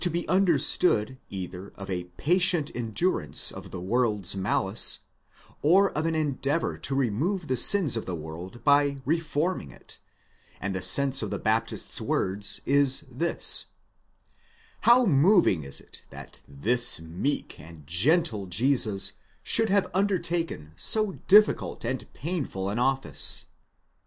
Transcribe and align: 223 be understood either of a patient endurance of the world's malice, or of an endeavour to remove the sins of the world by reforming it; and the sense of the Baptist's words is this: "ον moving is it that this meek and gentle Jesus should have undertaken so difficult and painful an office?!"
223 0.01 0.21
be 0.23 0.27
understood 0.27 1.19
either 1.29 1.67
of 1.75 1.87
a 1.87 2.05
patient 2.17 2.71
endurance 2.73 3.51
of 3.51 3.69
the 3.69 3.79
world's 3.79 4.35
malice, 4.35 5.01
or 5.61 5.91
of 5.95 6.07
an 6.07 6.15
endeavour 6.15 6.75
to 6.75 6.95
remove 6.95 7.45
the 7.47 7.55
sins 7.55 7.95
of 7.95 8.07
the 8.07 8.15
world 8.15 8.63
by 8.63 8.97
reforming 9.05 9.69
it; 9.69 9.99
and 10.59 10.73
the 10.73 10.81
sense 10.81 11.21
of 11.21 11.29
the 11.29 11.37
Baptist's 11.37 12.01
words 12.01 12.61
is 12.65 13.05
this: 13.11 13.67
"ον 14.87 15.11
moving 15.11 15.61
is 15.63 15.79
it 15.79 16.01
that 16.09 16.41
this 16.47 16.99
meek 16.99 17.59
and 17.59 17.85
gentle 17.85 18.47
Jesus 18.47 19.11
should 19.43 19.69
have 19.69 19.91
undertaken 19.93 20.71
so 20.75 21.11
difficult 21.27 21.85
and 21.85 22.11
painful 22.13 22.69
an 22.69 22.79
office?!" 22.79 23.45